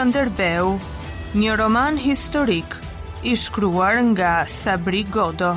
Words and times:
Shkënderbeu, 0.00 0.68
një 1.38 1.54
roman 1.60 1.96
historik 2.00 2.72
i 3.30 3.34
shkruar 3.36 3.98
nga 4.14 4.30
Sabri 4.52 5.02
Godo. 5.16 5.50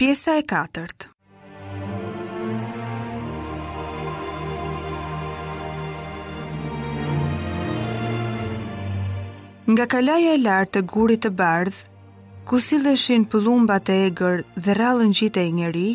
Pjesa 0.00 0.38
e 0.40 0.46
katërt. 0.54 1.10
Nga 9.68 9.86
kalaja 9.96 10.32
e 10.32 10.40
lartë 10.46 10.80
e 10.80 10.88
gurit 10.96 11.28
të 11.28 11.34
bardhë, 11.42 11.84
ku 12.44 12.58
shin 12.60 13.24
pëllumbat 13.24 13.88
e 13.88 13.94
egrë 14.12 14.44
dhe 14.60 14.72
rallën 14.76 15.12
gjitë 15.16 15.40
e 15.40 15.50
njeri, 15.56 15.88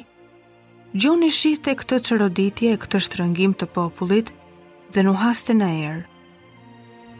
Gjoni 0.97 1.29
shite 1.29 1.73
këtë 1.77 1.97
qëroditje 2.07 2.69
e 2.73 2.77
këtë 2.81 2.99
shtrëngim 3.05 3.51
të 3.53 3.65
popullit 3.73 4.31
dhe 4.95 5.01
në 5.05 5.13
haste 5.21 5.53
në 5.53 5.67
erë. 5.89 6.05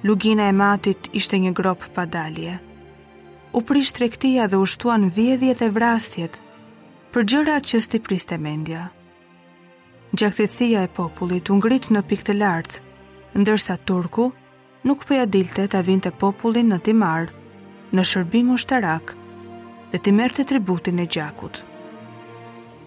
Lugina 0.06 0.48
e 0.50 0.52
matit 0.58 1.09
ishte 1.14 1.38
një 1.38 1.52
grop 1.54 1.86
pa 1.94 2.06
dalje. 2.09 2.56
U 3.54 3.62
prisht 3.62 4.02
rektia 4.02 4.48
dhe 4.50 4.58
ushtuan 4.58 5.04
vjedhjet 5.16 5.61
e 5.61 5.70
vrastjet 5.70 6.42
për 7.14 7.28
gjërat 7.30 7.70
që 7.70 7.82
sti 7.86 8.00
priste 8.09 8.42
mendja. 8.42 8.88
Gjaktësia 10.17 10.88
e 10.88 10.94
popullit 10.98 11.54
u 11.54 11.59
ngrit 11.61 11.92
në 11.94 12.02
pikë 12.09 12.28
të 12.32 12.38
lartë, 12.42 12.82
ndërsa 13.38 13.78
turku 13.86 14.32
nuk 14.86 15.06
përja 15.06 15.28
po 15.30 15.32
dilte 15.36 15.67
të 15.67 15.76
avinte 15.78 16.11
popullin 16.11 16.72
në 16.73 16.80
timar 16.86 17.30
në 17.94 18.02
shërbim 18.06 18.50
u 18.54 18.58
shtarak 18.58 19.19
dhe 19.92 19.98
të 19.98 20.12
merte 20.14 20.44
tributin 20.45 21.00
e 21.02 21.08
gjakut. 21.09 21.64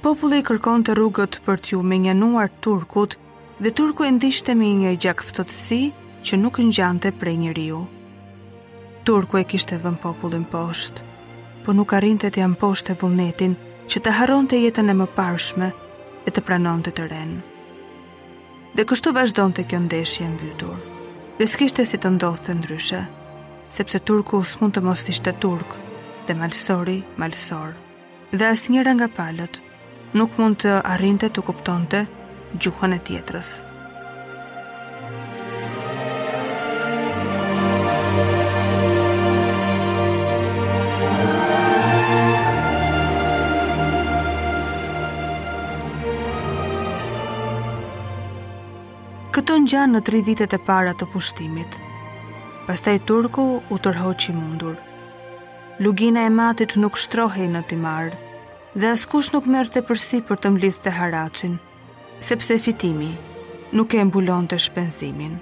Populli 0.02 0.40
kërkon 0.46 0.84
të 0.86 0.94
rrugët 0.98 1.40
për 1.46 1.60
t'ju 1.66 1.80
menjanuar 1.86 2.50
turkut 2.62 3.16
dhe 3.62 3.70
turku 3.78 4.06
e 4.06 4.10
ndishte 4.16 4.54
me 4.58 4.68
një 4.82 4.92
gjak 5.02 5.22
fëtotësi 5.26 5.80
që 6.26 6.38
nuk 6.38 6.58
në 6.62 6.76
gjante 6.78 7.12
prej 7.18 7.36
një 7.42 7.52
riu. 7.58 7.80
Turku 9.06 9.38
e 9.40 9.44
kishte 9.50 9.78
vën 9.82 9.96
popullin 9.98 10.44
poshtë, 10.52 11.02
po 11.64 11.74
nuk 11.74 11.94
arrinte 11.98 12.30
të 12.30 12.42
jam 12.44 12.54
poshtë 12.58 12.94
e 12.94 12.98
vullnetin 13.02 13.54
që 13.90 13.98
të 14.02 14.14
haron 14.20 14.46
të 14.50 14.62
jetën 14.64 14.90
e 14.90 14.96
më 15.02 15.06
parshme 15.16 15.70
e 16.26 16.30
të 16.30 16.42
pranon 16.46 16.82
të 16.86 16.94
të 17.00 17.06
renë. 17.14 17.42
Dhe 18.78 18.86
kështu 18.88 19.12
vazhdon 19.14 19.52
të 19.52 19.66
kjo 19.68 19.82
ndeshje 19.88 20.28
në 20.30 20.38
bytur, 20.42 20.78
dhe 21.38 21.46
s'kishte 21.50 21.84
si 21.86 21.98
të 21.98 22.14
ndodhë 22.16 22.46
të 22.48 22.58
ndryshe, 22.62 23.02
sepse 23.78 24.00
Turku 24.06 24.42
s'mun 24.46 24.72
të 24.72 24.80
mos 24.86 25.02
ishte 25.12 25.34
Turkë, 25.42 25.81
dhe 26.26 26.34
malsori, 26.38 26.98
malsor 27.18 27.74
dhe 28.38 28.46
asë 28.52 28.72
njëra 28.76 28.92
nga 28.96 29.08
palët 29.16 29.56
nuk 30.18 30.36
mund 30.38 30.62
të 30.64 30.74
arrinte 30.94 31.28
të 31.34 31.44
kuptonte 31.48 32.00
gjuhën 32.62 32.96
e 32.96 32.98
tjetërës. 33.06 33.50
Këtë 49.32 49.54
në 49.58 49.68
gjanë 49.72 49.92
në 49.96 50.00
tri 50.06 50.18
vitet 50.28 50.54
e 50.54 50.60
para 50.70 50.94
të 50.94 51.08
pushtimit 51.14 51.82
pastaj 52.70 52.98
Turku 53.10 53.46
u 53.74 53.76
tërhoqi 53.86 54.32
mundur 54.38 54.78
lugina 55.78 56.20
e 56.24 56.28
matit 56.28 56.76
nuk 56.76 56.96
shtrohej 57.00 57.46
në 57.48 57.62
timar, 57.68 58.12
dhe 58.76 58.90
askush 58.92 59.30
nuk 59.32 59.46
merte 59.48 59.80
përsi 59.82 60.20
për 60.28 60.36
të 60.42 60.50
mblidh 60.52 60.80
të 60.84 60.92
haracin, 60.98 61.54
sepse 62.20 62.58
fitimi 62.60 63.08
nuk 63.72 63.94
e 63.96 64.02
mbulon 64.04 64.46
të 64.48 64.58
shpenzimin. 64.66 65.38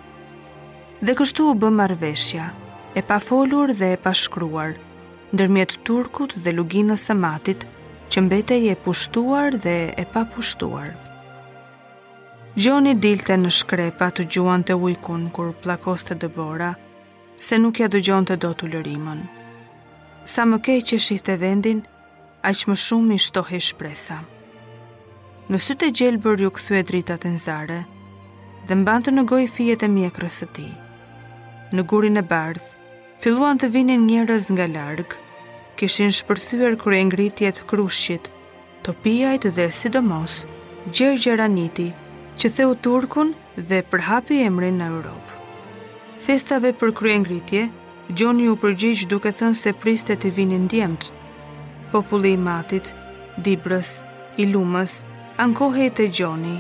Dhe 1.03 1.15
kështu 1.19 1.49
u 1.51 1.57
bë 1.59 1.71
marveshja, 1.79 2.45
e 2.99 3.03
pa 3.03 3.19
folur 3.21 3.73
dhe 3.75 3.91
e 3.97 3.99
pa 3.99 4.13
shkruar, 4.15 4.75
ndërmjet 5.35 5.79
turkut 5.87 6.37
dhe 6.45 6.55
luginës 6.55 7.11
e 7.11 7.15
matit, 7.17 7.67
që 8.11 8.23
mbetej 8.29 8.65
e 8.73 8.77
pushtuar 8.85 9.57
dhe 9.65 9.77
e 9.99 10.05
pa 10.13 10.23
pushtuar. 10.31 10.91
Gjoni 12.59 12.95
dilte 13.03 13.37
në 13.39 13.51
shkrepa 13.59 14.09
të 14.11 14.27
gjuante 14.33 14.75
ujkun 14.75 15.27
kur 15.31 15.53
plakoste 15.63 16.15
dëbora, 16.23 16.73
se 17.47 17.59
nuk 17.63 17.79
ja 17.83 17.87
dëgjon 17.91 18.27
të 18.31 18.39
do 18.43 18.51
të 18.55 18.73
lërimën. 18.75 19.23
Sa 20.31 20.45
më 20.47 20.61
kej 20.67 20.81
që 20.91 20.97
shihte 21.03 21.35
vendin, 21.41 21.81
a 22.47 22.53
që 22.57 22.69
më 22.71 22.75
shumë 22.85 23.17
i 23.17 23.23
shtohi 23.25 23.59
shpresa. 23.69 24.19
Në 25.51 25.59
sytë 25.65 25.89
e 25.91 25.95
gjelë 25.99 26.21
bër 26.25 26.45
ju 26.45 26.51
këthu 26.57 26.77
e 26.79 26.83
dritat 26.91 27.25
e 27.27 27.33
nzare, 27.35 27.79
dhe 28.69 28.75
mbanë 28.81 29.07
të 29.09 29.15
në 29.17 29.25
gojë 29.31 29.49
fijet 29.57 29.83
e 29.87 29.89
mjekrës 29.97 30.37
të 30.45 30.49
ti. 30.55 30.69
Në 31.75 31.87
gurin 31.91 32.21
e 32.23 32.25
bardhë, 32.31 32.69
filluan 33.25 33.59
të 33.59 33.73
vinin 33.75 34.07
njërës 34.07 34.47
nga 34.55 34.69
largë, 34.77 35.19
kishin 35.81 36.15
shpërthyër 36.21 36.79
kërë 36.83 37.01
e 37.01 37.03
ngritjet 37.11 37.63
krushqit, 37.71 38.31
topiajt 38.87 39.49
dhe 39.59 39.67
sidomos, 39.81 40.45
gjërë 40.95 41.23
gjeraniti, 41.27 41.89
që 42.39 42.55
theu 42.55 42.79
Turkun 42.87 43.35
dhe 43.59 43.83
përhapi 43.91 44.45
emrin 44.47 44.79
në 44.79 44.93
Europë. 44.95 45.37
Festave 46.29 46.71
për 46.79 46.97
kërë 47.01 47.15
e 47.15 47.19
ngritje, 47.25 47.65
Gjoni 48.11 48.49
u 48.51 48.57
përgjigj 48.59 49.05
duke 49.07 49.31
thënë 49.39 49.55
se 49.59 49.71
priste 49.79 50.17
të 50.19 50.31
vinin 50.35 50.65
djemët. 50.73 51.05
Populli 51.93 52.33
i 52.35 52.39
matit, 52.47 52.89
dibrës, 53.47 53.91
i 54.43 54.49
lumës, 54.51 54.97
ankohej 55.45 55.87
të 56.01 56.09
Gjoni. 56.19 56.57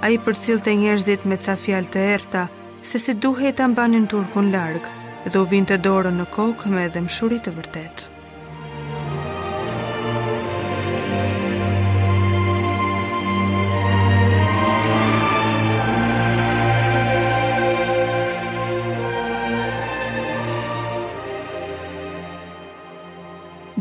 A 0.00 0.08
i 0.14 0.16
përcil 0.28 0.62
të 0.64 0.78
njerëzit 0.82 1.26
me 1.28 1.36
ca 1.36 1.56
fjal 1.64 1.90
të 1.92 2.04
erta, 2.14 2.46
se 2.88 2.98
si 3.02 3.14
duhet 3.26 3.58
të 3.60 3.66
mbanin 3.74 4.06
turkun 4.14 4.48
largë, 4.56 4.94
dhe 5.26 5.36
u 5.42 5.44
vinte 5.52 5.76
dorën 5.88 6.16
në 6.22 6.26
kokë 6.38 6.72
me 6.72 6.86
edhe 6.88 7.04
mshurit 7.10 7.44
të 7.48 7.54
vërtetë. 7.58 8.08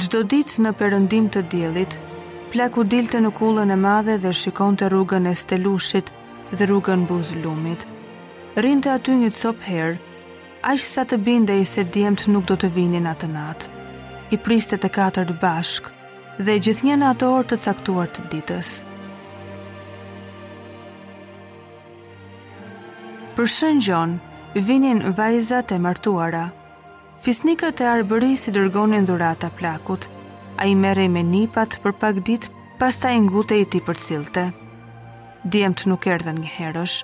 Gjdo 0.10 0.24
dit 0.26 0.54
në 0.66 0.70
përëndim 0.74 1.26
të 1.30 1.42
djelit, 1.54 1.96
plaku 2.50 2.82
dilte 2.90 3.20
në 3.22 3.30
kullën 3.38 3.70
e 3.70 3.76
madhe 3.78 4.16
dhe 4.24 4.32
shikon 4.34 4.74
të 4.82 4.88
rrugën 4.90 5.28
e 5.30 5.34
stelushit 5.38 6.10
dhe 6.50 6.66
rrugën 6.66 7.04
buzlumit. 7.06 7.84
Rinte 8.58 8.90
aty 8.90 9.14
një 9.22 9.30
copë 9.38 9.64
herë, 9.68 10.00
aq 10.72 10.82
sa 10.82 11.06
të 11.06 11.20
binde 11.28 11.54
i 11.54 11.62
se 11.74 11.86
djemët 11.86 12.26
nuk 12.34 12.48
do 12.50 12.58
të 12.58 12.72
vinin 12.74 13.06
atë 13.12 13.30
natë. 13.36 13.70
I 14.34 14.42
priste 14.48 14.82
të 14.82 14.90
katërt 14.98 15.36
bashk 15.44 15.92
dhe 16.42 16.58
gjithnjë 16.58 16.98
në 17.04 17.12
atë 17.12 17.30
orë 17.30 17.50
të 17.52 17.62
caktuar 17.68 18.10
të 18.16 18.26
ditës. 18.34 18.74
Për 23.38 23.54
shën 23.60 23.86
gjonë, 23.86 24.18
vinin 24.72 25.06
vajzat 25.22 25.78
e 25.78 25.78
martuara– 25.86 26.48
fisnikët 27.26 27.80
e 27.84 27.88
arbëri 27.90 28.34
si 28.40 28.52
dërgonin 28.56 29.06
dhurata 29.08 29.50
plakut. 29.60 30.08
A 30.60 30.68
i 30.68 30.76
mere 30.76 31.06
me 31.12 31.22
nipat 31.24 31.78
për 31.84 31.96
pak 32.00 32.20
dit, 32.28 32.50
pas 32.80 32.96
ta 32.98 33.12
ngute 33.16 33.58
i 33.60 33.66
ti 33.66 33.80
për 33.84 33.98
cilte. 34.00 34.44
Djemët 35.48 35.86
nuk 35.88 36.08
erdhen 36.12 36.42
një 36.44 36.52
herësh, 36.58 37.04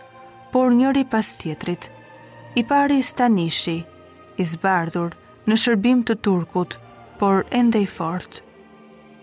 por 0.51 0.71
njëri 0.75 1.05
pas 1.09 1.33
tjetrit. 1.39 1.89
I 2.59 2.63
pari 2.63 3.01
stanishi, 3.03 3.83
i 4.39 4.43
zbardhur, 4.47 5.15
në 5.47 5.55
shërbim 5.61 6.03
të 6.07 6.15
turkut, 6.23 6.77
por 7.19 7.43
ende 7.55 7.79
i 7.83 7.87
fort. 7.87 8.41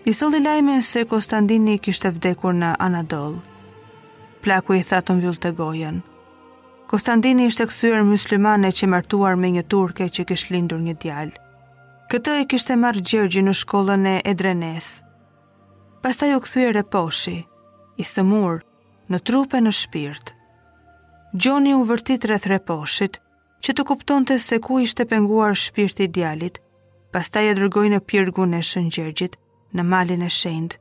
I 0.05 0.13
thulli 0.13 0.41
lajme 0.43 0.81
se 0.83 1.05
Konstantini 1.05 1.77
kishte 1.79 2.09
vdekur 2.11 2.53
në 2.53 2.73
Anadol. 2.81 3.37
Plaku 4.43 4.75
i 4.77 4.83
tha 4.83 4.99
të 5.01 5.15
mbyll 5.17 5.37
të 5.39 5.53
gojen– 5.57 6.01
Konstantini 6.87 7.45
ishte 7.47 7.65
kthyer 7.69 8.01
mysliman 8.07 8.63
e 8.67 8.71
që 8.77 8.87
martuar 8.91 9.37
me 9.39 9.49
një 9.55 9.61
turke 9.73 10.09
që 10.15 10.23
kishte 10.29 10.53
lindur 10.53 10.81
një 10.83 10.93
djalë. 11.01 11.39
Këtë 12.11 12.33
e 12.41 12.45
kishte 12.51 12.75
marrë 12.79 13.03
Gjergji 13.09 13.43
në 13.45 13.53
shkollën 13.61 14.03
e 14.13 14.15
Edrenes. 14.31 14.89
Pastaj 16.03 16.33
u 16.37 16.41
kthyer 16.45 16.75
në 16.77 16.83
Poshi, 16.93 17.37
i 18.01 18.03
thëmur, 18.03 18.63
në 19.13 19.17
trupe 19.27 19.59
në 19.63 19.71
shpirt. 19.79 20.33
Gjoni 21.33 21.71
u 21.79 21.85
vërtit 21.89 22.27
rreth 22.29 22.49
reposhit, 22.51 23.19
që 23.63 23.73
të 23.77 23.85
kuptonte 23.93 24.35
se 24.43 24.59
ku 24.59 24.81
ishte 24.83 25.05
penguar 25.13 25.55
shpirti 25.55 26.03
i 26.03 26.11
djalit. 26.19 26.59
Pastaj 27.15 27.47
e 27.49 27.53
dërgoi 27.61 27.87
në 27.93 27.99
pirgun 28.11 28.57
e 28.57 28.59
Shën 28.69 28.89
Gjergjit, 28.93 29.37
në 29.73 29.83
malin 29.93 30.25
e 30.27 30.31
Shënd, 30.39 30.75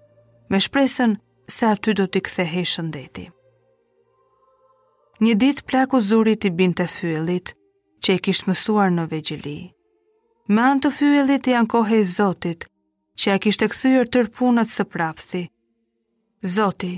me 0.51 0.59
shpresën 0.61 1.15
se 1.55 1.71
aty 1.71 1.95
do 1.95 2.09
t'i 2.09 2.25
kthehej 2.27 2.67
shëndeti. 2.75 3.31
Një 5.23 5.35
dit 5.39 5.61
plaku 5.71 6.01
zurit 6.03 6.43
i 6.49 6.51
bin 6.59 6.73
të 6.75 6.85
fyllit, 6.91 7.53
që 8.03 8.17
i 8.17 8.21
kishtë 8.27 8.49
mësuar 8.51 8.89
në 8.91 9.05
vegjili. 9.13 9.53
Me 10.51 10.65
anë 10.67 10.83
të 10.83 10.91
fyllit 10.97 11.47
i 11.47 11.55
ankohe 11.59 12.01
i 12.03 12.07
Zotit, 12.15 12.67
që 13.15 13.37
i 13.39 13.43
kishtë 13.45 13.69
e 13.69 13.73
këthyër 13.75 14.11
tërpunat 14.17 14.73
së 14.75 14.87
prapthi. 14.97 15.45
Zoti, 16.57 16.91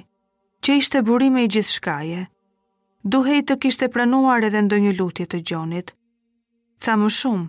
që 0.65 0.79
ishte 0.81 1.03
burime 1.09 1.45
i 1.45 1.51
gjithë 1.53 1.75
shkaje, 1.75 2.23
duhej 3.17 3.43
të 3.51 3.59
kishte 3.67 3.91
pranuar 3.93 4.49
edhe 4.49 4.65
ndo 4.65 4.81
një 4.87 4.95
lutje 4.99 5.27
të 5.29 5.43
gjonit. 5.51 5.93
ca 6.85 6.97
më 7.01 7.09
shumë, 7.21 7.49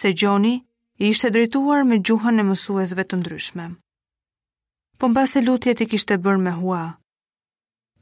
se 0.00 0.08
gjoni 0.20 0.54
i 0.98 1.08
ishte 1.14 1.30
drejtuar 1.30 1.82
me 1.84 1.96
gjuhën 2.06 2.40
e 2.42 2.46
mësuesve 2.48 3.02
të 3.06 3.14
ndryshme. 3.20 3.66
Po 4.98 5.04
mbas 5.10 5.36
e 5.38 5.40
lutjet 5.46 5.80
i 5.80 5.86
kishte 5.90 6.18
bërë 6.24 6.40
me 6.46 6.52
hua, 6.58 6.84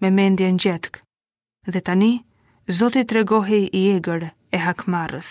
me 0.00 0.10
mendje 0.18 0.50
në 0.52 0.58
gjetëk, 0.64 1.04
dhe 1.66 1.82
tani, 1.82 2.14
Zotit 2.66 3.06
të 3.08 3.14
regohi 3.20 3.58
i 3.70 3.80
egrë 3.96 4.32
e 4.50 4.58
hakmarës. 4.58 5.28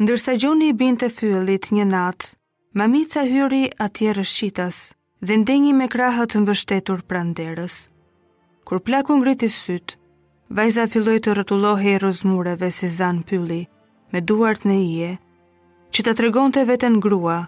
Ndërsa 0.00 0.34
Gjoni 0.42 0.68
i 0.68 0.74
bin 0.82 0.98
të 1.00 1.08
fyllit 1.12 1.70
një 1.72 1.86
natë, 1.88 2.34
mamica 2.76 3.24
hyri 3.24 3.62
atjere 3.84 4.26
shqitas 4.28 4.82
dhe 5.24 5.38
ndengi 5.40 5.72
me 5.78 5.88
krahët 5.92 6.34
të 6.34 6.42
mbështetur 6.44 7.00
pranderës. 7.10 7.78
Kur 8.68 8.82
plakun 8.84 9.24
griti 9.24 9.48
sytë, 9.54 9.96
vajza 10.60 10.84
filloj 10.92 11.16
të 11.24 11.38
rëtulohi 11.40 11.94
e 11.96 11.98
rëzmureve 12.04 12.68
si 12.72 12.92
zan 13.00 13.22
pylli 13.28 13.62
me 14.12 14.18
duart 14.20 14.68
në 14.68 14.76
ije, 14.84 15.10
që 15.94 16.00
të 16.04 16.12
tregon 16.20 16.52
të 16.52 16.68
vetën 16.72 17.00
grua 17.08 17.38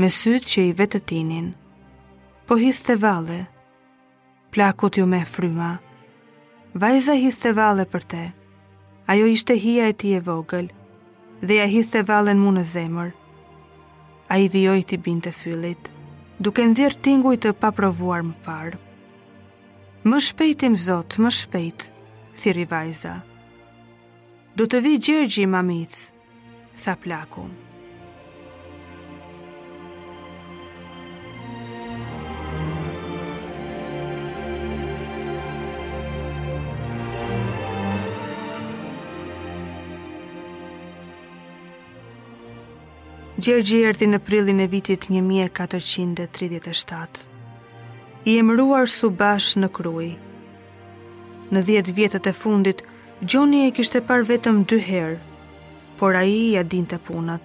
me 0.00 0.08
sytë 0.08 0.48
që 0.52 0.66
i 0.70 0.74
vetëtinin. 0.80 1.52
Po 2.48 2.56
hithë 2.64 2.86
të 2.88 2.98
vale, 3.04 3.44
plakut 4.52 4.96
ju 4.98 5.06
me 5.08 5.24
fryma. 5.24 5.76
Vajza 6.82 7.14
hithë 7.16 7.52
valle 7.56 7.84
për 7.92 8.04
te, 8.12 8.22
ajo 9.12 9.26
ishte 9.32 9.56
hia 9.64 9.88
e 9.88 9.94
ti 9.96 10.12
e 10.16 10.20
vogël, 10.26 10.68
dhe 11.40 11.56
ja 11.58 11.66
hithë 11.74 12.02
valle 12.08 12.34
në 12.36 12.42
mu 12.44 12.52
në 12.58 12.64
zemër. 12.72 13.10
A 14.32 14.38
i 14.44 14.48
vjoj 14.52 14.84
ti 14.88 14.96
binte 15.04 15.32
fyllit, 15.36 15.90
duke 16.40 16.64
nëzirë 16.68 17.00
tinguj 17.04 17.36
të 17.40 17.54
paprovuar 17.64 18.22
më 18.28 18.36
parë. 18.46 18.78
Më 20.08 20.20
shpejtim 20.28 20.76
zot, 20.86 21.16
më 21.22 21.30
shpejt, 21.40 21.88
thiri 22.40 22.64
vajza. 22.72 23.16
Do 24.56 24.66
të 24.68 24.82
vi 24.84 24.96
gjergji, 25.00 25.48
mamic, 25.48 25.94
tha 26.82 26.96
plakum. 27.00 27.52
Gjergji 43.42 43.80
erdi 43.88 44.04
në 44.06 44.18
prillin 44.22 44.60
e 44.62 44.66
vitit 44.70 45.06
1437. 45.08 47.24
I 48.30 48.32
emruar 48.38 48.86
su 48.92 49.08
bash 49.22 49.50
në 49.58 49.66
kruj. 49.74 50.08
Në 51.50 51.60
dhjetë 51.68 51.94
vjetët 51.96 52.24
e 52.30 52.34
fundit, 52.38 52.78
Gjoni 53.22 53.58
e 53.66 53.72
kishte 53.74 54.00
par 54.06 54.22
vetëm 54.28 54.56
dy 54.70 54.78
herë, 54.86 55.16
por 55.98 56.12
a 56.18 56.20
i 56.28 56.30
ja 56.54 56.62
din 56.62 56.86
të 56.90 56.98
punat. 57.08 57.44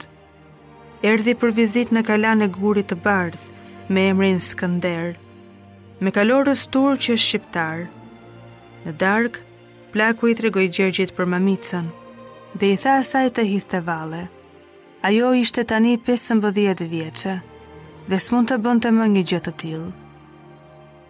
Erdi 1.05 1.33
për 1.37 1.51
vizit 1.61 1.89
në 1.93 2.01
kalan 2.11 2.41
e 2.45 2.47
gurit 2.59 2.87
të 2.91 2.95
bardh, 3.07 3.41
me 3.89 4.01
emrin 4.11 4.37
Skënder, 4.41 5.07
me 6.01 6.09
kalorës 6.13 6.61
tur 6.73 6.93
që 7.07 7.13
shqiptar. 7.21 7.79
Në 8.85 8.91
darkë, 9.01 9.41
plaku 9.97 10.23
i 10.33 10.37
tregoj 10.41 10.67
Gjergjit 10.77 11.11
për 11.17 11.25
mamicën, 11.33 11.87
dhe 12.57 12.65
i 12.73 12.75
tha 12.85 12.93
asaj 13.03 13.29
të 13.39 13.43
hithte 13.55 13.81
valet. 13.93 14.29
Ajo 15.01 15.33
ishte 15.37 15.61
tani 15.63 15.97
15 16.01 16.49
vjeqe 16.89 17.33
dhe 18.09 18.17
s'mund 18.17 18.49
të 18.49 18.55
bënd 18.65 18.81
të 18.81 18.89
më 18.97 19.05
një 19.13 19.21
gjithë 19.29 19.43
të 19.45 19.51
tilë. 19.61 19.89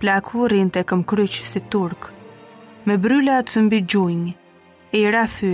Plaku 0.02 0.48
rinë 0.52 0.74
të 0.76 0.82
këm 0.90 1.04
kryqë 1.08 1.46
si 1.50 1.62
turk, 1.74 2.10
me 2.86 2.98
bryla 2.98 3.38
të 3.48 3.62
mbi 3.66 3.80
gjunjë, 3.92 4.34
e 4.92 4.98
i 5.06 5.12
rafy 5.16 5.52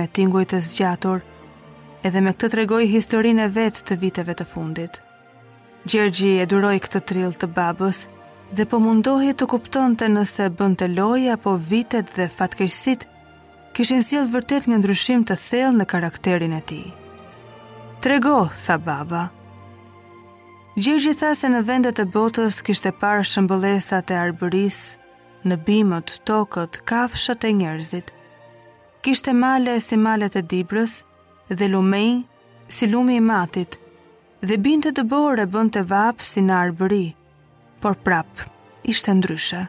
me 0.00 0.08
tinguj 0.18 0.44
të 0.50 0.58
zgjator, 0.66 1.20
edhe 2.02 2.20
me 2.26 2.32
këtë 2.34 2.50
regoj 2.58 2.82
historinë 2.96 3.44
e 3.46 3.52
vetë 3.60 3.84
të 3.86 3.98
viteve 4.02 4.34
të 4.34 4.44
fundit. 4.50 4.98
Gjergji 5.86 6.32
e 6.42 6.46
duroj 6.50 6.74
këtë 6.88 7.00
trill 7.08 7.34
të 7.38 7.46
babës 7.60 8.02
dhe 8.56 8.64
po 8.66 8.80
mundohi 8.82 9.30
të 9.34 9.44
kupton 9.54 9.94
të 9.96 10.10
nëse 10.16 10.50
bënd 10.58 10.80
të 10.82 10.90
loja 10.98 11.36
po 11.46 11.54
vitet 11.70 12.10
dhe 12.18 12.26
fatkeqësit 12.36 13.06
kishin 13.78 14.02
sjell 14.02 14.26
vërtet 14.34 14.66
një 14.66 14.80
ndryshim 14.82 15.22
të 15.26 15.34
thellë 15.48 15.76
në 15.78 15.92
karakterin 15.94 16.62
e 16.62 16.64
tij. 16.72 16.86
Trego, 18.06 18.48
tha 18.66 18.78
baba. 18.78 19.22
Gjergji 20.78 21.10
tha 21.18 21.32
se 21.34 21.48
në 21.50 21.62
vendet 21.66 21.98
e 21.98 22.04
botës 22.14 22.60
kishte 22.62 22.92
parë 23.00 23.24
shëmbëlesat 23.26 24.12
e 24.14 24.14
arbëris, 24.18 24.76
në 25.50 25.56
bimët, 25.66 26.12
tokët, 26.30 26.78
kafshët 26.86 27.48
e 27.48 27.50
njerëzit. 27.60 28.12
Kishte 29.02 29.34
male 29.34 29.74
e 29.74 29.80
si 29.82 29.98
malet 29.98 30.36
e 30.38 30.42
dibrës 30.52 30.94
dhe 31.50 31.66
lumej 31.72 32.22
si 32.76 32.86
lumi 32.92 33.18
i 33.18 33.24
matit 33.30 33.74
dhe 34.46 34.60
binte 34.68 34.94
të 34.94 35.02
bore 35.14 35.48
bënd 35.56 35.74
të 35.74 35.82
vapë 35.90 36.28
si 36.28 36.46
në 36.46 36.60
arbëri, 36.60 37.04
por 37.82 37.98
prapë 38.06 38.46
ishte 38.94 39.16
ndryshe. 39.18 39.64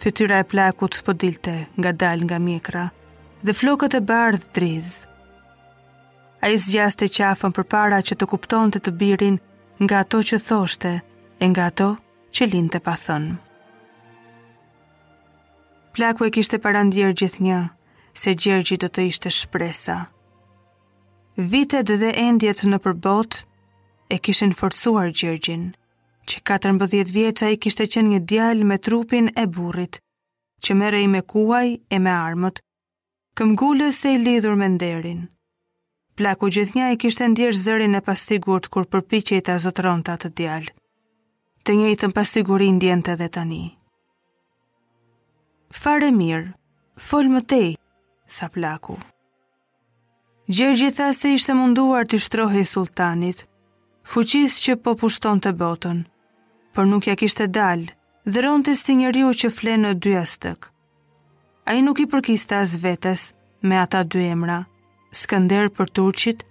Fytyra 0.00 0.40
e 0.40 0.48
plakut 0.54 0.96
për 0.96 1.04
po 1.10 1.18
dilte 1.26 1.56
nga 1.76 1.92
dal 1.92 2.24
nga 2.24 2.40
mjekra 2.48 2.88
dhe 3.44 3.58
flokët 3.60 4.00
e 4.00 4.04
bardhë 4.08 4.52
drizë 4.56 4.98
a 6.40 6.48
i 6.48 6.58
zgjaste 6.58 7.08
qafën 7.12 7.52
për 7.56 7.66
para 7.68 7.98
që 8.00 8.16
të 8.16 8.26
kupton 8.32 8.70
të 8.72 8.80
të 8.84 8.92
birin 9.00 9.34
nga 9.84 10.00
to 10.12 10.20
që 10.28 10.38
thoshte 10.48 10.92
e 11.38 11.44
nga 11.52 11.66
to 11.80 11.88
që 12.36 12.48
linë 12.52 12.72
të 12.72 12.80
pathën. 12.86 13.26
Plaku 15.96 16.26
e 16.26 16.30
kishte 16.34 16.60
parandjerë 16.64 17.16
gjithë 17.20 17.42
një, 17.46 17.58
se 18.20 18.32
gjergji 18.42 18.76
do 18.82 18.88
të 18.90 19.04
ishte 19.10 19.30
shpresa. 19.38 19.98
Vitet 21.50 21.90
dhe 22.02 22.12
endjet 22.26 22.62
në 22.68 22.78
përbot 22.84 23.40
e 24.12 24.18
kishin 24.24 24.54
forcuar 24.60 25.10
gjergjin, 25.20 25.64
që 26.28 26.42
14 26.52 27.12
vjeca 27.16 27.50
i 27.52 27.58
kishte 27.60 27.88
qenë 27.92 28.12
një 28.14 28.20
djal 28.32 28.64
me 28.70 28.78
trupin 28.78 29.28
e 29.42 29.46
burit, 29.46 30.00
që 30.62 30.74
mere 30.80 31.02
i 31.04 31.08
me 31.08 31.20
kuaj 31.22 31.76
e 31.94 31.98
me 31.98 32.12
armët, 32.14 32.62
këmgullës 33.36 34.00
e 34.08 34.14
i 34.16 34.22
lidhur 34.24 34.56
me 34.60 34.68
nderin 34.68 35.26
plaku 36.20 36.50
gjithë 36.52 36.76
një 36.76 36.86
e 36.92 36.96
kishtë 37.00 37.26
ndjerë 37.32 37.58
zërin 37.64 37.96
e 37.96 38.00
pastigurt 38.04 38.66
kur 38.72 38.84
përpiche 38.92 39.38
i 39.38 39.42
të 39.44 39.54
azotron 39.56 40.02
të 40.04 40.16
atë 40.18 40.30
djalë. 40.40 40.72
Të 41.64 41.76
njëjtë 41.78 42.00
të 42.02 42.08
mpastigurin 42.10 42.80
djente 42.82 43.14
dhe 43.20 43.28
tani. 43.36 43.62
Fare 45.72 46.10
mirë, 46.12 46.52
fol 47.06 47.30
më 47.32 47.40
tej, 47.52 47.70
sa 48.36 48.50
plaku. 48.52 48.96
Gjergji 50.50 50.90
tha 50.98 51.08
se 51.14 51.32
ishte 51.38 51.54
munduar 51.54 52.04
të 52.10 52.18
shtrohe 52.26 52.60
i 52.64 52.68
sultanit, 52.68 53.44
fuqis 54.10 54.58
që 54.64 54.76
po 54.82 54.96
pushton 55.02 55.40
të 55.40 55.54
botën, 55.60 56.02
për 56.74 56.90
nuk 56.90 57.06
ja 57.08 57.16
kishtë 57.20 57.46
dalë, 57.58 57.86
dhe 58.30 58.42
rronë 58.44 58.66
të 58.66 58.74
si 58.82 58.96
një 58.98 59.14
që 59.42 59.50
flenë 59.60 59.82
në 59.88 59.92
dy 60.02 60.16
astëk. 60.24 60.60
A 61.70 61.74
i 61.78 61.82
nuk 61.86 62.00
i 62.04 62.10
përkista 62.12 62.58
as 62.66 62.74
vetës 62.84 63.30
me 63.62 63.78
ata 63.78 64.02
dy 64.02 64.24
emra, 64.34 64.64
Skënder 65.10 65.68
për 65.74 65.90
Turqit 65.98 66.44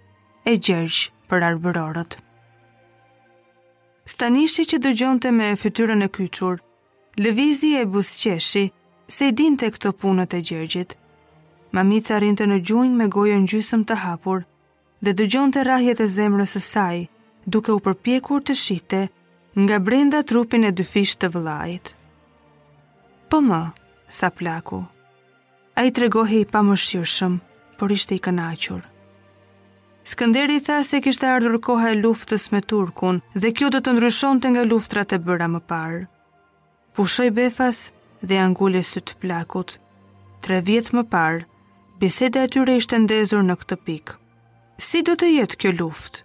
e 0.46 0.58
Gjergj 0.60 1.06
për 1.32 1.44
Arbërorët. 1.52 2.18
Stanishi 4.10 4.66
që 4.72 4.80
dëgjonte 4.84 5.32
me 5.32 5.54
fytyrën 5.62 6.04
e 6.04 6.10
kyçur, 6.12 6.60
lëvizi 7.24 7.70
e 7.80 7.86
busqeshi 7.86 8.66
se 9.08 9.30
i 9.30 9.36
dinte 9.40 9.70
këto 9.72 9.94
punët 10.02 10.36
e 10.36 10.42
Gjergjit. 10.44 10.98
Mamica 11.72 12.18
rrinte 12.20 12.48
në 12.50 12.58
gjunjë 12.68 12.98
me 13.00 13.08
gojën 13.16 13.46
gjysmë 13.48 13.86
të 13.92 14.00
hapur 14.04 14.44
dhe 15.06 15.16
dëgjonte 15.22 15.64
rrahjet 15.64 16.02
e 16.04 16.08
zemrës 16.18 16.58
së 16.58 16.64
saj, 16.66 17.00
duke 17.48 17.72
u 17.72 17.80
përpjekur 17.86 18.42
të 18.44 18.56
shihte 18.60 19.04
nga 19.56 19.78
brenda 19.80 20.20
trupin 20.24 20.66
e 20.68 20.74
dyfish 20.76 21.16
të 21.22 21.30
vëllait. 21.38 21.94
Po 23.30 23.40
më, 23.40 23.64
tha 24.20 24.34
plaku. 24.40 24.82
A 25.80 25.86
i 25.88 25.94
tregohi 25.96 26.42
i 26.44 26.50
pa 26.50 26.64
por 27.80 27.94
ishte 27.96 28.16
i 28.18 28.24
kënaqur. 28.26 28.82
Skënderi 30.10 30.58
tha 30.66 30.82
se 30.84 31.00
kishte 31.06 31.28
ardhur 31.32 31.56
koha 31.66 31.94
e 31.94 32.00
luftës 32.02 32.50
me 32.54 32.60
Turkun 32.74 33.22
dhe 33.42 33.54
kjo 33.56 33.70
do 33.74 33.80
të 33.86 33.94
ndryshonte 33.96 34.52
nga 34.54 34.64
luftrat 34.72 35.16
e 35.16 35.20
bëra 35.26 35.48
më 35.54 35.62
parë. 35.70 36.02
Pushoi 36.96 37.30
befas 37.38 37.80
dhe 38.28 38.40
angulës 38.46 38.92
së 38.96 39.04
të 39.08 39.18
plakut. 39.24 39.78
Tre 40.44 40.60
vjet 40.68 40.92
më 40.96 41.04
parë, 41.14 41.46
biseda 42.02 42.46
e 42.46 42.52
tyre 42.54 42.76
ishte 42.82 43.00
ndezur 43.06 43.44
në 43.48 43.56
këtë 43.64 43.78
pikë. 43.86 44.18
Si 44.88 45.04
do 45.08 45.16
të 45.20 45.30
jetë 45.38 45.60
kjo 45.62 45.74
luftë? 45.82 46.24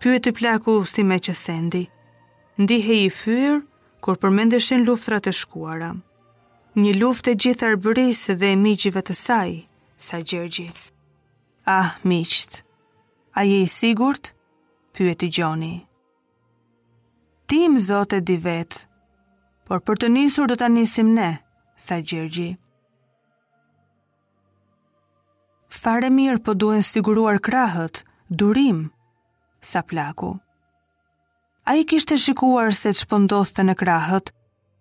Pyet 0.00 0.28
i 0.30 0.34
plaku 0.38 0.76
si 0.92 1.04
me 1.04 1.16
që 1.24 1.34
sendi. 1.44 1.82
Ndihe 2.60 2.94
i 3.06 3.08
fyër, 3.20 3.58
kur 4.04 4.20
përmendeshin 4.20 4.86
luftrat 4.86 5.28
e 5.28 5.34
shkuara. 5.40 5.90
Një 6.80 6.92
luft 7.00 7.28
e 7.32 7.34
gjithë 7.42 7.74
bërisë 7.84 8.36
dhe 8.40 8.52
e 8.54 8.58
migjive 8.62 9.02
të 9.08 9.16
sajë, 9.24 9.58
sa 10.00 10.18
Gjergji. 10.24 10.72
Ah, 11.68 11.98
miqt, 12.02 12.62
a 13.34 13.40
je 13.44 13.62
i 13.62 13.66
sigurt? 13.66 14.34
Pyet 14.92 15.22
i 15.22 15.28
Gjoni. 15.30 15.86
Tim 17.46 17.78
zote 17.78 18.20
di 18.20 18.36
vetë, 18.38 18.84
por 19.68 19.82
për 19.86 20.00
të 20.02 20.08
nisur 20.16 20.50
do 20.50 20.56
të 20.58 20.68
nisim 20.72 21.12
ne, 21.14 21.30
sa 21.76 22.00
Gjergji. 22.02 22.56
Fare 25.80 26.10
mirë 26.10 26.40
po 26.44 26.54
duen 26.58 26.82
siguruar 26.82 27.38
krahët, 27.38 28.02
durim, 28.28 28.88
sa 29.62 29.82
plaku. 29.82 30.32
A 31.70 31.76
i 31.78 31.84
kishte 31.84 32.16
shikuar 32.18 32.74
se 32.74 32.90
të 32.90 33.04
shpëndoste 33.04 33.62
po 33.62 33.68
në 33.68 33.76
krahët, 33.78 34.32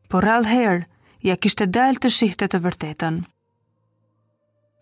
por 0.09 0.25
rallë 0.25 0.49
herë, 0.55 0.87
ja 1.21 1.35
kishte 1.37 1.67
dalë 1.67 2.01
të 2.01 2.09
shihte 2.15 2.49
të 2.49 2.63
vërtetën. 2.65 3.21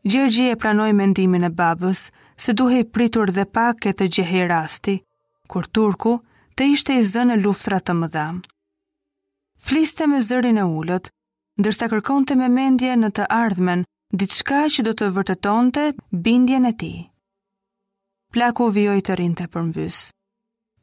Gjergji 0.07 0.49
e 0.49 0.55
pranoj 0.55 0.91
mendimin 0.95 1.43
e 1.43 1.49
babës, 1.59 1.99
se 2.39 2.53
duhe 2.55 2.77
i 2.81 2.85
pritur 2.95 3.27
dhe 3.35 3.43
pak 3.57 3.83
e 3.89 3.93
të 3.99 4.05
gjehe 4.15 4.45
rasti, 4.47 4.93
kur 5.51 5.65
turku 5.77 6.13
të 6.55 6.67
ishte 6.75 6.95
i 6.95 7.01
zënë 7.11 7.35
luftrat 7.41 7.83
të 7.89 7.95
mëdha. 7.99 8.23
Fliste 9.67 10.05
me 10.07 10.19
zërin 10.27 10.59
e 10.63 10.65
ullët, 10.79 11.09
ndërsa 11.59 11.89
kërkon 11.91 12.27
të 12.29 12.37
me 12.41 12.47
mendje 12.57 12.93
në 13.01 13.09
të 13.17 13.25
ardhmen, 13.41 13.83
diçka 14.23 14.61
që 14.77 14.85
do 14.87 14.93
të 14.99 15.09
vërtetonte 15.17 15.83
bindjen 16.29 16.69
e 16.71 16.73
ti. 16.83 16.93
Plaku 18.31 18.69
vjoj 18.77 19.01
të 19.07 19.17
rinte 19.19 19.47
për 19.51 19.65
mbys. 19.73 19.97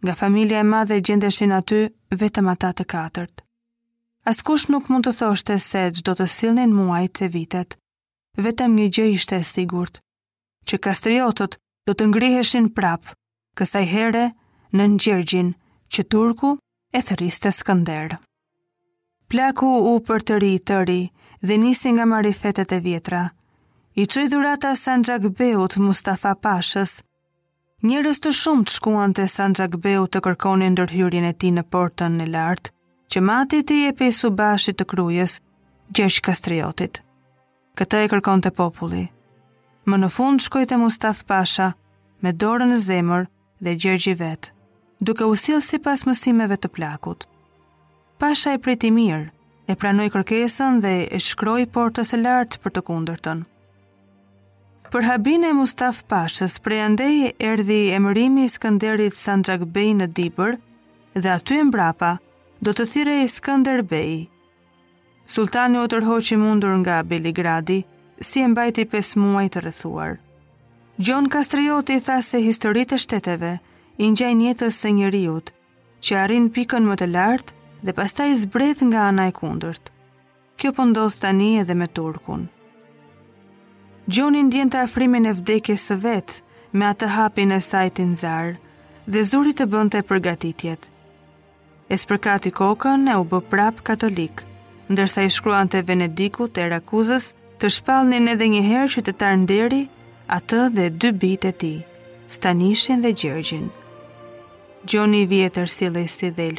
Nga 0.05 0.17
familja 0.21 0.59
e 0.61 0.67
madhe 0.75 1.01
gjendeshin 1.01 1.55
aty 1.63 1.81
vetëm 2.21 2.51
ata 2.55 2.75
të 2.77 2.85
katërt. 2.93 3.41
Askush 4.31 4.69
nuk 4.75 4.91
mund 4.93 5.07
të 5.09 5.17
thoshte 5.23 5.57
se 5.71 5.87
gjdo 5.97 6.17
të 6.21 6.29
silnin 6.37 6.77
muajt 6.77 7.23
e 7.25 7.31
vitet, 7.39 7.79
vetëm 8.43 8.73
një 8.77 8.87
gjë 8.95 9.05
ishte 9.15 9.39
e 9.39 9.47
sigurt, 9.49 10.01
që 10.69 10.79
kastriotët 10.89 11.59
do 11.87 11.95
të 11.95 12.07
ngriheshin 12.11 12.69
prap, 12.77 13.07
kësaj 13.59 13.85
here 13.91 14.25
në 14.75 14.87
ngjergjin 14.97 15.53
që 15.95 16.05
turku 16.11 16.55
e 16.93 17.03
thëriste 17.03 17.53
Skënder. 17.55 18.17
Plaku 19.31 19.69
u 19.93 19.97
për 20.07 20.23
të 20.27 20.39
ri 20.43 20.53
të 20.59 20.81
ri 20.89 21.01
dhe 21.47 21.57
nisi 21.63 21.93
nga 21.97 22.07
marifetet 22.09 22.73
e 22.75 22.81
vjetra. 22.85 23.23
I 23.97 24.07
qëj 24.11 24.27
dhurata 24.33 24.75
San 24.75 25.05
Mustafa 25.87 26.35
Pashës, 26.35 27.03
njërës 27.83 28.19
të 28.21 28.31
shumë 28.41 28.65
të 28.67 28.71
shkuan 28.75 29.15
të 29.15 29.27
San 29.31 29.55
të 29.55 30.21
kërkoni 30.25 30.71
ndërhyurin 30.75 31.25
e 31.31 31.35
ti 31.35 31.53
në 31.55 31.63
portën 31.71 32.13
në 32.19 32.27
lartë, 32.35 32.71
që 33.11 33.19
matit 33.23 33.71
i 33.71 33.85
e 33.87 33.93
pesu 33.93 34.31
bashit 34.31 34.77
të 34.79 34.85
krujes, 34.87 35.41
Gjersh 35.95 36.21
Kastriotit 36.27 37.04
këtë 37.75 38.01
e 38.05 38.09
kërkon 38.13 38.43
të 38.45 38.51
populli. 38.55 39.05
Më 39.91 39.97
në 40.01 40.11
fund 40.15 40.41
shkoj 40.45 40.65
të 40.71 40.77
Mustaf 40.81 41.23
Pasha, 41.29 41.73
me 42.23 42.31
dorën 42.33 42.71
në 42.73 42.79
zemër 42.81 43.27
dhe 43.65 43.75
gjergji 43.83 44.15
vetë, 44.21 44.51
duke 45.05 45.27
usil 45.29 45.59
si 45.61 45.81
pas 45.83 46.05
mësimeve 46.09 46.57
të 46.61 46.71
plakut. 46.73 47.27
Pasha 48.23 48.55
e 48.57 48.61
priti 48.63 48.91
mirë, 48.95 49.27
e 49.69 49.75
pranoj 49.77 50.07
kërkesën 50.15 50.79
dhe 50.85 50.95
e 51.11 51.21
shkroj 51.21 51.65
portës 51.75 52.15
e 52.17 52.21
lartë 52.23 52.63
për 52.63 52.77
të 52.79 52.85
kundërtën. 52.89 53.43
Për 54.95 55.07
habin 55.11 55.43
e 55.43 55.51
Mustaf 55.59 56.05
Pashës, 56.09 56.61
prej 56.63 56.85
andej 56.87 57.33
erdi 57.43 57.81
emërimi 57.97 58.45
i 58.47 58.53
Skënderit 58.53 59.17
Sanjak 59.19 59.65
Bey 59.75 59.91
në 59.99 60.07
Dibër 60.15 60.55
dhe 61.17 61.33
aty 61.35 61.59
mbrapa 61.67 62.15
do 62.65 62.71
të 62.73 62.87
thirrej 62.93 63.25
Skënder 63.35 63.83
Bey, 63.83 64.29
Sultani 65.27 65.79
u 65.81 65.89
tërhoqi 65.89 66.37
mundur 66.37 66.75
nga 66.83 67.01
Beligradi, 67.03 67.79
si 68.21 68.41
e 68.41 68.47
mbajti 68.49 68.85
5 68.85 69.17
muaj 69.17 69.47
të 69.55 69.63
rrethuar. 69.65 70.17
Gjon 71.01 71.29
Kastrioti 71.33 71.97
tha 72.05 72.19
se 72.23 72.41
historitë 72.45 72.99
e 72.99 73.05
shteteve 73.05 73.53
i 73.99 74.11
ngjajnë 74.11 74.45
jetës 74.51 74.77
së 74.85 74.93
njeriu 74.95 75.39
që 76.05 76.19
arrin 76.25 76.51
pikën 76.55 76.85
më 76.87 76.95
të 77.01 77.09
lartë 77.15 77.57
dhe 77.85 77.95
pastaj 77.99 78.37
zbret 78.43 78.85
nga 78.89 79.09
ana 79.11 79.25
e 79.31 79.33
kundërt. 79.33 79.89
Kjo 80.57 80.73
po 80.77 80.85
tani 81.21 81.59
edhe 81.61 81.75
me 81.75 81.87
Turkun. 81.87 82.49
Gjoni 84.07 84.45
djenta 84.51 84.83
afrimin 84.85 85.27
e 85.27 85.33
vdekjes 85.33 85.91
së 85.91 85.95
vet 86.07 86.43
me 86.73 86.85
atë 86.87 87.07
hapin 87.17 87.53
e 87.53 87.61
saj 87.61 87.89
zarë, 88.21 88.57
dhe 89.07 89.21
zurit 89.23 89.57
të 89.59 89.65
bënte 89.73 90.03
përgatitjet. 90.09 90.83
E 91.89 91.95
spërkati 91.97 92.51
kokën 92.53 93.09
e 93.13 93.15
u 93.17 93.25
bë 93.31 93.41
prap 93.51 93.77
katolikë 93.89 94.53
ndërsa 94.93 95.23
i 95.25 95.31
shkruan 95.33 95.71
të 95.73 95.81
Venediku 95.89 96.49
të 96.53 96.67
Erakuzës 96.69 97.31
të 97.63 97.71
shpalnin 97.77 98.29
edhe 98.33 98.51
njëherë 98.53 98.91
qytetar 98.97 99.37
nderi 99.41 99.85
atë 100.37 100.65
dhe 100.77 100.91
dy 101.01 101.13
bit 101.21 101.47
e 101.51 101.53
ti, 101.61 101.73
Stanishin 102.35 103.05
dhe 103.05 103.13
Gjergjin. 103.17 103.71
Gjoni 104.89 105.25
vjetër 105.31 105.71
si 105.75 105.89
lesi 105.89 106.31
dhe 106.37 106.51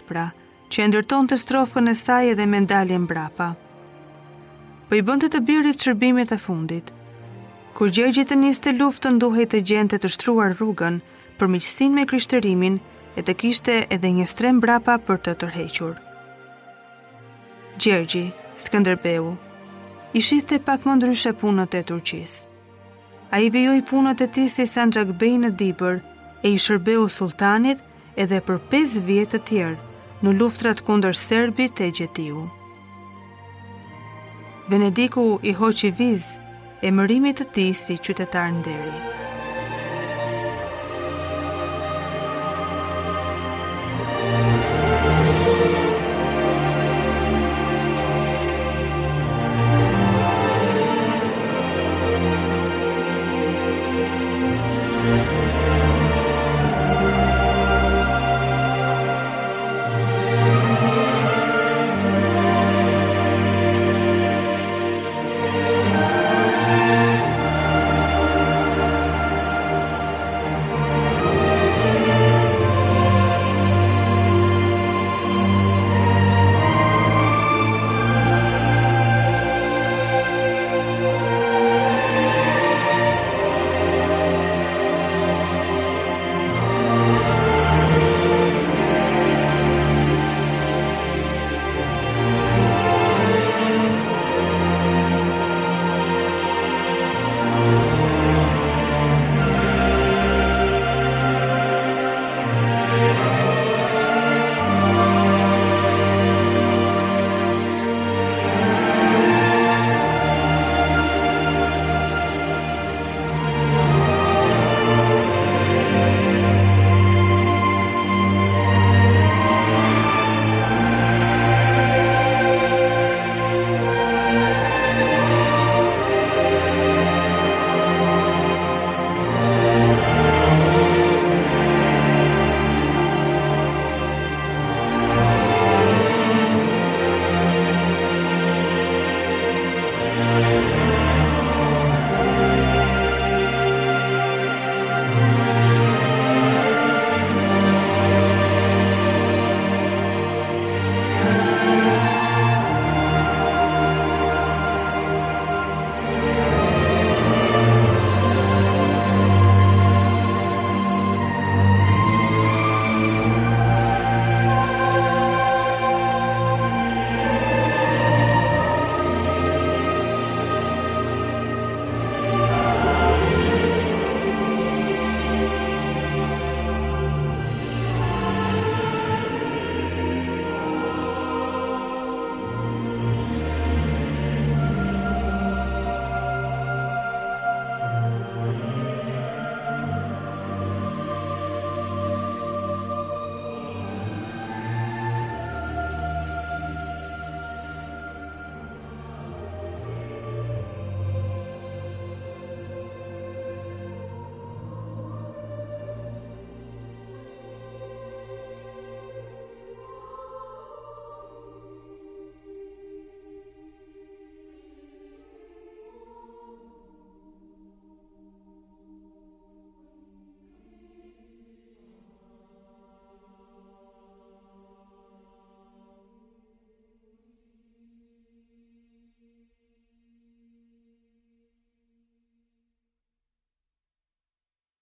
që 0.71 0.81
e 0.83 0.87
ndërton 0.89 1.27
të 1.29 1.37
strofën 1.43 1.89
e 1.91 1.95
saj 1.95 2.31
edhe 2.33 2.45
me 2.49 2.59
ndaljen 2.65 3.05
brapa. 3.07 3.51
Po 4.89 4.95
i 4.97 5.01
bëndit 5.05 5.31
të 5.33 5.39
birit 5.47 5.81
shërbimit 5.85 6.33
e 6.33 6.37
fundit, 6.41 6.87
kur 7.77 7.93
Gjergjit 7.93 8.33
e 8.33 8.35
njës 8.41 8.59
të 8.63 8.71
luftën 8.79 9.19
duhej 9.21 9.45
të 9.53 9.61
gjente 9.69 9.97
të 9.99 10.09
shtruar 10.15 10.57
rrugën 10.57 10.97
për 11.37 11.51
miqësin 11.53 11.93
me 11.97 12.07
kryshtërimin 12.09 12.81
e 13.15 13.21
të 13.23 13.37
kishte 13.43 13.77
edhe 13.93 14.13
një 14.17 14.25
strem 14.27 14.57
brapa 14.63 14.97
për 14.97 15.21
të 15.25 15.37
tërhequr. 15.43 16.04
Gjergji, 17.77 18.31
Skënderbeu. 18.55 19.35
I 20.15 20.21
shihte 20.23 20.59
pak 20.63 20.85
më 20.87 20.93
ndryshe 20.95 21.31
punët 21.39 21.73
e 21.75 21.81
Turqis. 21.83 22.33
A 23.35 23.41
i 23.43 23.49
vejoj 23.51 23.81
punët 23.89 24.21
e 24.23 24.27
ti 24.31 24.45
si 24.47 24.63
San 24.65 24.89
Bej 24.95 25.33
në 25.41 25.49
Dibër 25.59 25.97
e 26.45 26.53
i 26.55 26.57
shërbeu 26.65 27.09
sultanit 27.09 27.83
edhe 28.15 28.39
për 28.47 28.61
5 28.71 28.95
vjetë 29.09 29.31
të 29.31 29.39
tjerë 29.49 30.23
në 30.23 30.35
luftrat 30.39 30.79
kunder 30.87 31.15
Serbit 31.15 31.81
e 31.81 31.89
Gjetiu. 31.91 32.47
Venediku 34.69 35.39
i 35.43 35.51
hoqi 35.53 35.91
vizë 35.91 36.39
e 36.87 36.91
mërimit 36.95 37.41
të 37.43 37.51
ti 37.55 37.67
si 37.73 37.97
qytetar 37.99 38.49
në 38.55 38.61
deri. 38.63 38.73
Venediku 38.79 38.87
i 38.87 38.87
e 38.87 38.87
mërimit 38.87 38.87
të 38.87 38.87
ti 38.87 38.87
si 38.87 38.87
qytetar 38.87 39.23
në 39.23 39.23
deri. 39.23 39.23